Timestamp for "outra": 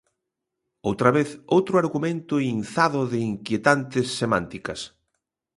0.89-1.09